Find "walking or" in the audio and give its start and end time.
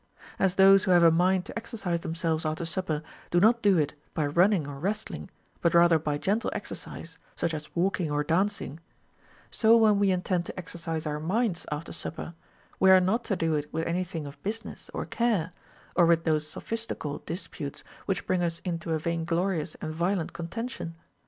7.75-8.23